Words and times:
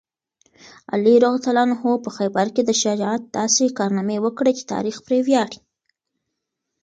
علي 0.93 1.13
رض 1.23 1.45
په 2.05 2.09
خیبر 2.17 2.47
کې 2.55 2.61
د 2.65 2.71
شجاعت 2.81 3.21
داسې 3.39 3.65
کارنامې 3.77 4.17
وکړې 4.21 4.51
چې 4.57 4.63
تاریخ 4.73 4.95
پرې 5.05 5.19
ویاړي. 5.27 5.59